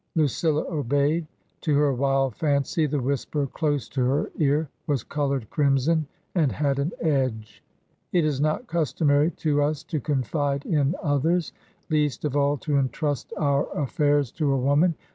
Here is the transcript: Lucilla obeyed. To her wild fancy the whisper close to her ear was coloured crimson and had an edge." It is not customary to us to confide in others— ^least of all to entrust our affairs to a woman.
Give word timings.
Lucilla 0.15 0.63
obeyed. 0.67 1.27
To 1.61 1.75
her 1.77 1.93
wild 1.93 2.33
fancy 2.35 2.87
the 2.87 2.99
whisper 2.99 3.45
close 3.45 3.87
to 3.89 4.03
her 4.03 4.31
ear 4.39 4.67
was 4.87 5.03
coloured 5.03 5.47
crimson 5.51 6.07
and 6.33 6.51
had 6.51 6.79
an 6.79 6.91
edge." 7.01 7.63
It 8.11 8.25
is 8.25 8.41
not 8.41 8.65
customary 8.65 9.29
to 9.29 9.61
us 9.61 9.83
to 9.83 9.99
confide 9.99 10.65
in 10.65 10.95
others— 11.03 11.53
^least 11.91 12.25
of 12.25 12.35
all 12.35 12.57
to 12.65 12.77
entrust 12.79 13.31
our 13.37 13.69
affairs 13.79 14.31
to 14.31 14.51
a 14.51 14.57
woman. 14.57 14.95